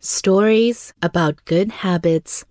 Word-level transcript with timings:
Stories 0.00 0.92
about 1.02 1.44
good 1.46 1.70
habits. 1.70 2.44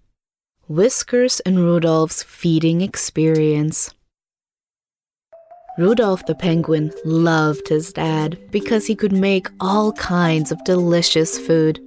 Whiskers 0.67 1.39
and 1.41 1.59
Rudolph's 1.59 2.23
feeding 2.23 2.81
experience. 2.81 3.93
Rudolph 5.77 6.25
the 6.25 6.33
penguin 6.33 6.91
loved 7.05 7.67
his 7.67 7.93
dad 7.93 8.39
because 8.49 8.87
he 8.87 8.95
could 8.95 9.11
make 9.11 9.47
all 9.59 9.91
kinds 9.93 10.51
of 10.51 10.63
delicious 10.63 11.37
food. 11.37 11.79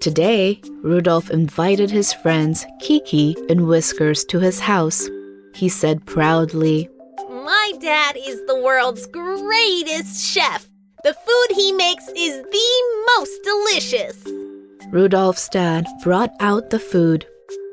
Today, 0.00 0.60
Rudolph 0.82 1.30
invited 1.30 1.90
his 1.90 2.14
friends 2.14 2.64
Kiki 2.80 3.36
and 3.50 3.66
Whiskers 3.66 4.24
to 4.26 4.38
his 4.40 4.60
house. 4.60 5.08
He 5.54 5.68
said 5.68 6.06
proudly, 6.06 6.88
My 7.28 7.72
dad 7.80 8.16
is 8.16 8.44
the 8.46 8.58
world's 8.58 9.06
greatest 9.06 10.24
chef. 10.24 10.66
The 11.04 11.14
food 11.14 11.56
he 11.56 11.72
makes 11.72 12.08
is 12.16 12.42
the 12.42 13.04
most 13.18 13.42
delicious. 13.44 14.41
Rudolph's 14.90 15.48
dad 15.48 15.86
brought 16.02 16.32
out 16.40 16.70
the 16.70 16.78
food. 16.78 17.26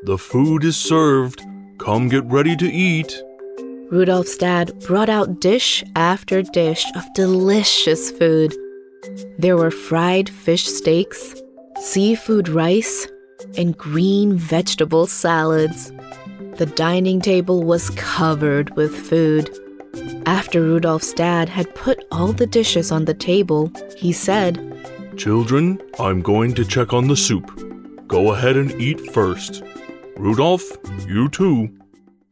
The 0.03 0.17
food 0.17 0.63
is 0.63 0.77
served. 0.77 1.41
Come 1.77 2.07
get 2.07 2.23
ready 2.25 2.55
to 2.55 2.71
eat. 2.71 3.21
Rudolph's 3.91 4.37
dad 4.37 4.79
brought 4.79 5.09
out 5.09 5.41
dish 5.41 5.83
after 5.95 6.41
dish 6.41 6.85
of 6.95 7.13
delicious 7.13 8.11
food. 8.11 8.53
There 9.37 9.57
were 9.57 9.71
fried 9.71 10.29
fish 10.29 10.65
steaks, 10.65 11.35
seafood 11.81 12.47
rice, 12.47 13.07
and 13.57 13.77
green 13.77 14.37
vegetable 14.37 15.07
salads. 15.07 15.91
The 16.57 16.71
dining 16.75 17.21
table 17.21 17.63
was 17.63 17.89
covered 17.91 18.75
with 18.75 18.95
food. 18.95 19.49
After 20.25 20.61
Rudolph's 20.61 21.13
dad 21.13 21.49
had 21.49 21.73
put 21.73 22.05
all 22.11 22.31
the 22.31 22.47
dishes 22.47 22.91
on 22.91 23.05
the 23.05 23.13
table, 23.13 23.71
he 23.97 24.13
said, 24.13 24.57
Children, 25.19 25.81
I'm 25.99 26.21
going 26.21 26.55
to 26.55 26.63
check 26.63 26.93
on 26.93 27.09
the 27.09 27.17
soup. 27.17 28.07
Go 28.07 28.31
ahead 28.31 28.55
and 28.55 28.71
eat 28.81 29.11
first. 29.11 29.61
Rudolph, 30.15 30.63
you 31.09 31.27
too. 31.27 31.77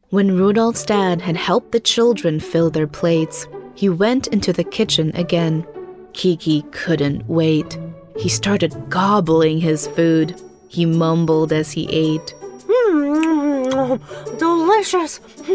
When 0.08 0.38
Rudolph's 0.38 0.86
dad 0.86 1.20
had 1.20 1.36
helped 1.36 1.72
the 1.72 1.80
children 1.80 2.40
fill 2.40 2.70
their 2.70 2.86
plates, 2.86 3.46
he 3.74 3.90
went 3.90 4.28
into 4.28 4.54
the 4.54 4.64
kitchen 4.64 5.14
again. 5.14 5.66
Kiki 6.14 6.62
couldn't 6.70 7.28
wait. 7.28 7.78
He 8.16 8.30
started 8.30 8.88
gobbling 8.88 9.58
his 9.58 9.86
food. 9.88 10.40
He 10.68 10.86
mumbled 10.86 11.52
as 11.52 11.70
he 11.70 11.86
ate. 11.90 12.34
Mm, 12.40 14.00
delicious. 14.38 15.20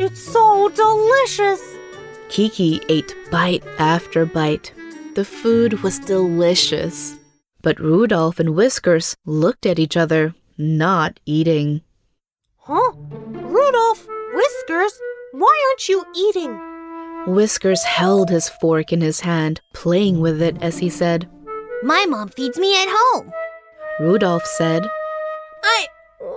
it's 0.00 0.20
so 0.20 0.68
delicious. 0.70 1.62
Kiki 2.28 2.80
ate 2.88 3.14
bite 3.30 3.62
after 3.78 4.26
bite. 4.26 4.72
The 5.16 5.24
food 5.24 5.82
was 5.82 5.98
delicious. 5.98 7.16
But 7.62 7.80
Rudolph 7.80 8.38
and 8.38 8.54
Whiskers 8.54 9.16
looked 9.24 9.64
at 9.64 9.78
each 9.78 9.96
other, 9.96 10.34
not 10.58 11.18
eating. 11.24 11.80
Huh? 12.58 12.92
Rudolph, 13.30 14.06
Whiskers, 14.34 15.00
why 15.32 15.54
aren't 15.68 15.88
you 15.88 16.04
eating? 16.14 16.52
Whiskers 17.32 17.82
held 17.82 18.28
his 18.28 18.50
fork 18.50 18.92
in 18.92 19.00
his 19.00 19.20
hand, 19.20 19.62
playing 19.72 20.20
with 20.20 20.42
it 20.42 20.58
as 20.60 20.76
he 20.76 20.90
said, 20.90 21.26
My 21.82 22.04
mom 22.04 22.28
feeds 22.28 22.58
me 22.58 22.76
at 22.76 22.88
home. 22.90 23.32
Rudolph 23.98 24.44
said, 24.44 24.86
I. 25.64 25.86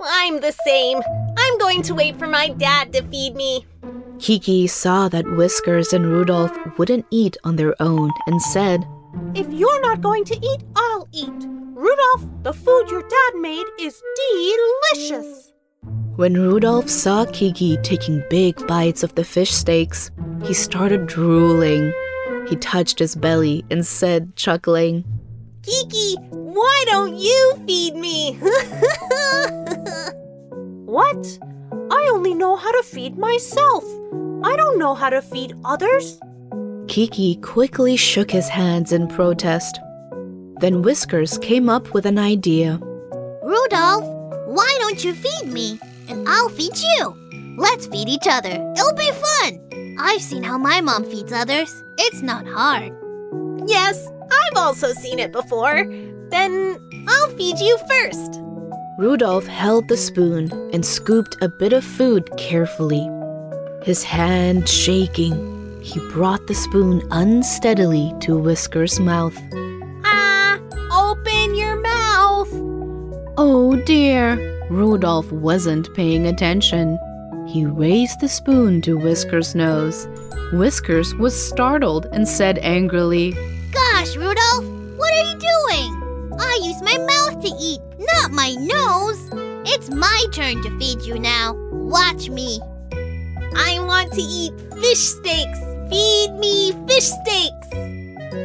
I'm 0.02 0.40
the 0.40 0.56
same. 0.64 1.02
I'm 1.36 1.58
going 1.58 1.82
to 1.82 1.94
wait 1.94 2.16
for 2.16 2.26
my 2.26 2.48
dad 2.48 2.94
to 2.94 3.02
feed 3.02 3.34
me. 3.34 3.66
Kiki 4.20 4.66
saw 4.66 5.08
that 5.08 5.24
Whiskers 5.34 5.94
and 5.94 6.04
Rudolph 6.04 6.54
wouldn't 6.76 7.06
eat 7.10 7.38
on 7.42 7.56
their 7.56 7.74
own 7.80 8.10
and 8.26 8.42
said, 8.42 8.86
If 9.34 9.50
you're 9.50 9.80
not 9.80 10.02
going 10.02 10.24
to 10.24 10.36
eat, 10.36 10.62
I'll 10.76 11.08
eat. 11.10 11.46
Rudolph, 11.74 12.28
the 12.42 12.52
food 12.52 12.90
your 12.90 13.00
dad 13.00 13.40
made 13.40 13.64
is 13.80 14.02
delicious. 14.94 15.52
When 16.16 16.34
Rudolph 16.34 16.90
saw 16.90 17.24
Kiki 17.32 17.78
taking 17.78 18.22
big 18.28 18.66
bites 18.66 19.02
of 19.02 19.14
the 19.14 19.24
fish 19.24 19.52
steaks, 19.52 20.10
he 20.44 20.52
started 20.52 21.06
drooling. 21.06 21.90
He 22.46 22.56
touched 22.56 22.98
his 22.98 23.14
belly 23.14 23.64
and 23.70 23.86
said, 23.86 24.36
chuckling, 24.36 25.04
Kiki, 25.62 26.16
why 26.28 26.84
don't 26.88 27.16
you 27.16 27.54
feed 27.66 27.94
me? 27.94 28.34
what? 30.84 31.38
I 32.40 32.42
only 32.42 32.56
know 32.56 32.56
how 32.56 32.72
to 32.72 32.88
feed 32.88 33.18
myself. 33.18 33.84
I 34.44 34.56
don't 34.56 34.78
know 34.78 34.94
how 34.94 35.10
to 35.10 35.20
feed 35.20 35.52
others. 35.62 36.18
Kiki 36.88 37.34
quickly 37.36 37.96
shook 37.96 38.30
his 38.30 38.48
hands 38.48 38.92
in 38.92 39.08
protest. 39.08 39.78
Then 40.60 40.80
Whiskers 40.80 41.36
came 41.36 41.68
up 41.68 41.92
with 41.92 42.06
an 42.06 42.18
idea. 42.18 42.80
Rudolph, 43.42 44.06
why 44.46 44.74
don't 44.80 45.04
you 45.04 45.12
feed 45.12 45.52
me? 45.52 45.78
And 46.08 46.26
I'll 46.26 46.48
feed 46.48 46.78
you. 46.78 47.14
Let's 47.58 47.86
feed 47.88 48.08
each 48.08 48.26
other. 48.26 48.56
It'll 48.74 48.94
be 48.94 49.10
fun. 49.10 49.96
I've 50.00 50.22
seen 50.22 50.42
how 50.42 50.56
my 50.56 50.80
mom 50.80 51.04
feeds 51.04 51.32
others. 51.32 51.70
It's 51.98 52.22
not 52.22 52.46
hard. 52.46 52.90
Yes, 53.66 54.08
I've 54.32 54.56
also 54.56 54.94
seen 54.94 55.18
it 55.18 55.30
before. 55.30 55.84
Then 56.30 56.78
I'll 57.06 57.36
feed 57.36 57.58
you 57.58 57.76
first. 57.86 58.40
Rudolph 59.00 59.46
held 59.46 59.88
the 59.88 59.96
spoon 59.96 60.52
and 60.74 60.84
scooped 60.84 61.34
a 61.40 61.48
bit 61.48 61.72
of 61.72 61.82
food 61.82 62.28
carefully. 62.36 63.08
His 63.82 64.04
hand 64.04 64.68
shaking, 64.68 65.80
he 65.80 65.98
brought 66.10 66.46
the 66.46 66.54
spoon 66.54 67.00
unsteadily 67.10 68.12
to 68.20 68.36
Whiskers' 68.36 69.00
mouth. 69.00 69.34
Ah, 70.04 70.60
open 70.92 71.54
your 71.54 71.80
mouth. 71.80 72.50
Oh 73.38 73.80
dear! 73.86 74.36
Rudolph 74.68 75.32
wasn't 75.32 75.94
paying 75.94 76.26
attention. 76.26 76.98
He 77.48 77.64
raised 77.64 78.20
the 78.20 78.28
spoon 78.28 78.82
to 78.82 78.98
Whiskers' 78.98 79.54
nose. 79.54 80.06
Whiskers 80.52 81.14
was 81.14 81.34
startled 81.34 82.04
and 82.12 82.28
said 82.28 82.58
angrily, 82.58 83.32
Gosh, 83.72 84.14
Rudolph, 84.14 84.66
what 84.98 85.10
are 85.14 85.24
you 85.24 85.38
doing? 85.38 86.36
I 86.38 86.60
use 86.64 86.82
my 86.82 86.98
mouth 86.98 87.42
to 87.42 87.56
eat, 87.58 87.80
not 88.30 88.34
my 88.34 88.54
nose. 88.54 89.30
It's 89.66 89.90
my 89.90 90.24
turn 90.32 90.62
to 90.62 90.78
feed 90.78 91.02
you 91.02 91.18
now. 91.18 91.54
Watch 91.72 92.28
me. 92.30 92.60
I 93.56 93.78
want 93.80 94.12
to 94.12 94.22
eat 94.22 94.52
fish 94.80 94.98
steaks. 94.98 95.58
Feed 95.90 96.32
me 96.38 96.72
fish 96.86 97.10
steaks. 97.10 97.68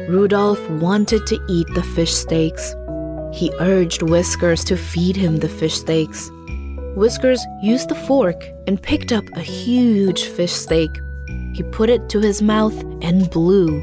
Rudolph 0.08 0.70
wanted 0.70 1.26
to 1.26 1.38
eat 1.48 1.66
the 1.74 1.82
fish 1.82 2.12
steaks. 2.12 2.74
He 3.32 3.52
urged 3.60 4.02
Whiskers 4.02 4.64
to 4.64 4.76
feed 4.76 5.16
him 5.16 5.38
the 5.38 5.48
fish 5.48 5.74
steaks. 5.74 6.30
Whiskers 6.96 7.44
used 7.62 7.88
the 7.88 7.94
fork 7.94 8.42
and 8.66 8.80
picked 8.80 9.12
up 9.12 9.24
a 9.34 9.40
huge 9.40 10.24
fish 10.24 10.52
steak. 10.52 10.90
He 11.54 11.62
put 11.62 11.90
it 11.90 12.08
to 12.10 12.20
his 12.20 12.40
mouth 12.40 12.78
and 13.02 13.28
blew. 13.30 13.82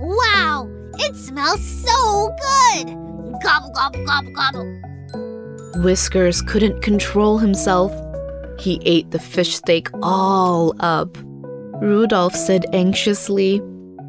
Wow, 0.00 0.68
it 0.94 1.14
smells 1.16 1.64
so 1.64 2.28
good. 2.28 2.86
Gobble, 3.42 3.72
gobble, 3.72 4.04
gobble, 4.04 4.32
gobble. 4.32 4.81
Whiskers 5.76 6.42
couldn't 6.42 6.82
control 6.82 7.38
himself. 7.38 7.92
He 8.58 8.80
ate 8.84 9.10
the 9.10 9.18
fish 9.18 9.54
steak 9.56 9.88
all 10.02 10.74
up. 10.80 11.16
Rudolph 11.80 12.34
said 12.34 12.66
anxiously, 12.72 13.60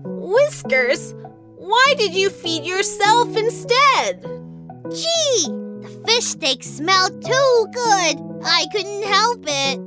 Whiskers, 0.06 1.13
why 1.57 1.94
did 1.98 2.13
you 2.13 2.30
feed 2.30 2.65
yourself 2.65 3.36
instead? 3.36 4.21
Gee, 4.92 5.48
the 5.81 6.04
fish 6.06 6.25
steak 6.25 6.63
smelled 6.63 7.24
too 7.24 7.68
good. 7.74 8.18
I 8.44 8.66
couldn't 8.71 9.04
help 9.04 9.44
it. 9.48 9.80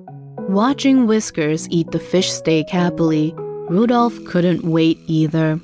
Watching 0.48 1.06
Whiskers 1.06 1.68
eat 1.70 1.90
the 1.90 2.00
fish 2.00 2.32
steak 2.32 2.70
happily, 2.70 3.34
Rudolph 3.68 4.24
couldn't 4.24 4.64
wait 4.64 4.98
either. 5.06 5.60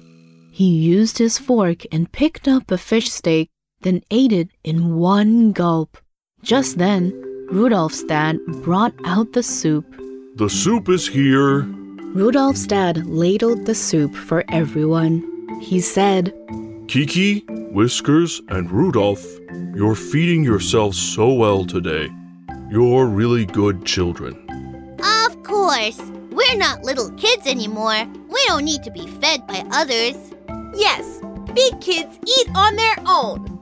He 0.52 0.66
used 0.66 1.18
his 1.18 1.38
fork 1.38 1.84
and 1.90 2.12
picked 2.12 2.46
up 2.46 2.70
a 2.70 2.76
fish 2.76 3.10
steak, 3.10 3.48
then 3.80 4.02
ate 4.10 4.32
it 4.32 4.48
in 4.62 4.96
one 4.96 5.52
gulp. 5.52 5.98
Just 6.42 6.78
then, 6.78 7.12
Rudolph's 7.50 8.02
dad 8.02 8.38
brought 8.64 8.94
out 9.04 9.32
the 9.32 9.44
soup. 9.44 9.86
The 10.34 10.50
soup 10.50 10.88
is 10.88 11.06
here. 11.06 11.62
Rudolph's 12.14 12.66
dad 12.66 13.06
ladled 13.06 13.64
the 13.64 13.76
soup 13.76 14.12
for 14.14 14.44
everyone. 14.48 15.22
He 15.60 15.80
said, 15.80 16.34
Kiki, 16.88 17.44
Whiskers, 17.70 18.42
and 18.48 18.70
Rudolph, 18.70 19.24
you're 19.74 19.94
feeding 19.94 20.42
yourselves 20.42 20.98
so 20.98 21.32
well 21.32 21.64
today. 21.64 22.08
You're 22.70 23.06
really 23.06 23.46
good 23.46 23.86
children. 23.86 24.34
Of 25.00 25.42
course. 25.44 26.00
We're 26.32 26.56
not 26.56 26.82
little 26.82 27.10
kids 27.12 27.46
anymore. 27.46 28.04
We 28.28 28.42
don't 28.46 28.64
need 28.64 28.82
to 28.82 28.90
be 28.90 29.06
fed 29.06 29.46
by 29.46 29.64
others. 29.70 30.16
Yes, 30.74 31.20
big 31.54 31.80
kids 31.80 32.18
eat 32.26 32.48
on 32.56 32.74
their 32.74 32.96
own. 33.06 33.61